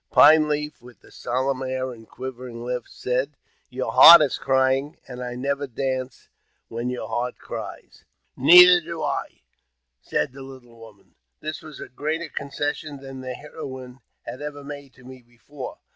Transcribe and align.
Pine 0.09 0.47
Leaf, 0.47 0.81
with 0.81 1.05
solemn 1.13 1.61
air 1.61 1.91
and 1.93 2.09
quivering 2.09 2.65
lip, 2.65 2.85
said, 2.87 3.37
Your 3.69 3.91
heart 3.91 4.23
is 4.23 4.39
crying, 4.39 4.97
and 5.07 5.21
I 5.23 5.35
never 5.35 5.67
dance 5.67 6.27
when 6.69 6.89
your 6.89 7.07
heart 7.07 7.37
cries."" 7.37 8.03
Neither 8.35 8.81
do 8.81 9.03
I," 9.03 9.41
said 10.01 10.33
the 10.33 10.41
little 10.41 10.79
woman. 10.79 11.13
This 11.39 11.61
was 11.61 11.79
a 11.79 11.87
greater 11.87 12.29
concession 12.29 12.97
than 12.99 13.21
the 13.21 13.33
heroine 13.35 13.99
had 14.23 14.41
ever 14.41 14.63
made 14.63 14.95
to 14.95 15.03
me 15.03 15.21
before. 15.21 15.77